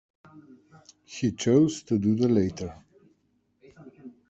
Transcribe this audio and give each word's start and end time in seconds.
He 1.05 1.31
chose 1.31 1.83
to 1.83 1.99
do 1.99 2.15
the 2.15 2.27
latter. 2.27 2.73